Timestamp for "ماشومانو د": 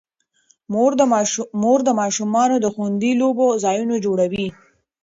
2.01-2.65